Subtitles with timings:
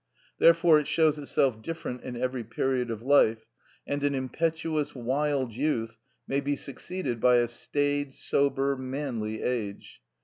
[0.39, 3.45] Therefore it shows itself different at every period of life,
[3.85, 10.01] and an impetuous, wild youth may be succeeded by a staid, sober, manly age.